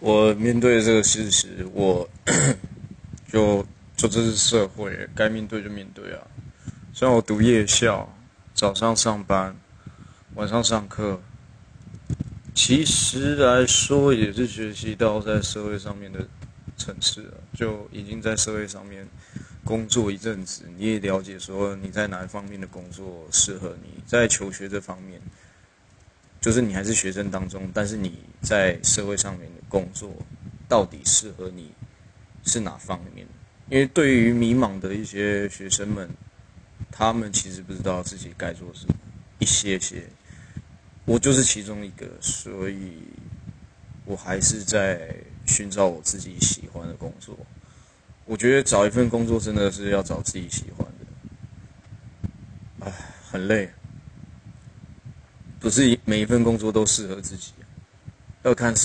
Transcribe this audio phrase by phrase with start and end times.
[0.00, 2.08] 我面对这个事实，我
[3.32, 3.66] 就
[3.96, 6.20] 就这是社会，该面对就面对啊。
[6.94, 8.08] 虽然我读夜校，
[8.54, 9.54] 早上上班，
[10.34, 11.20] 晚上上课，
[12.54, 16.26] 其实来说也是学习到在社会上面的
[16.76, 19.06] 层次啊，就已经在社会上面
[19.64, 25.20] 工作一阵子，你也了解说你在哪一方面的工作适合你，在求学这方面。
[26.40, 30.10] 就是你还是学生当中，但是你在社会上面工作，
[30.68, 31.70] 到底适合你
[32.44, 33.26] 是哪方面？
[33.70, 36.08] 因为对于迷茫的一些学生们，
[36.90, 38.94] 他们其实不知道自己该做什么。
[39.38, 40.02] 一些些，
[41.04, 42.94] 我就是其中一个，所以
[44.04, 45.14] 我还是在
[45.46, 47.36] 寻找我自己喜欢的工作。
[48.24, 52.92] 我觉得找一份工作真的是要找自己喜欢的，唉，
[53.30, 53.70] 很累。
[55.60, 57.52] 不是每一份工作都适合自己，
[58.44, 58.76] 要看是。